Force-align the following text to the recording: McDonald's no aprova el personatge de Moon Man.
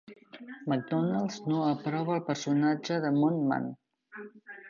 McDonald's 0.69 1.35
no 1.51 1.59
aprova 1.73 2.15
el 2.17 2.23
personatge 2.31 2.99
de 3.03 3.11
Moon 3.21 3.39
Man. 3.53 3.71